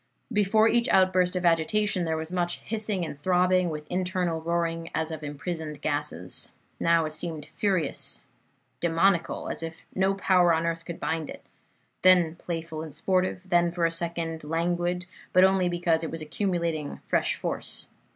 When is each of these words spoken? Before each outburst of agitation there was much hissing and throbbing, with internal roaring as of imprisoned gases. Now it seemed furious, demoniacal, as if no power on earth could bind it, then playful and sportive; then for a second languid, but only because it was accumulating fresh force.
Before 0.33 0.67
each 0.67 0.89
outburst 0.89 1.35
of 1.35 1.45
agitation 1.45 2.05
there 2.05 2.17
was 2.17 2.31
much 2.31 2.61
hissing 2.61 3.05
and 3.05 3.15
throbbing, 3.15 3.69
with 3.69 3.85
internal 3.87 4.41
roaring 4.41 4.89
as 4.95 5.11
of 5.11 5.23
imprisoned 5.23 5.79
gases. 5.79 6.49
Now 6.79 7.05
it 7.05 7.13
seemed 7.13 7.49
furious, 7.53 8.19
demoniacal, 8.79 9.47
as 9.49 9.61
if 9.61 9.85
no 9.93 10.15
power 10.15 10.53
on 10.55 10.65
earth 10.65 10.85
could 10.85 10.99
bind 10.99 11.29
it, 11.29 11.43
then 12.01 12.33
playful 12.37 12.81
and 12.81 12.95
sportive; 12.95 13.41
then 13.45 13.71
for 13.71 13.85
a 13.85 13.91
second 13.91 14.43
languid, 14.43 15.05
but 15.33 15.43
only 15.43 15.69
because 15.69 16.03
it 16.03 16.09
was 16.09 16.23
accumulating 16.23 16.99
fresh 17.07 17.35
force. 17.35 17.87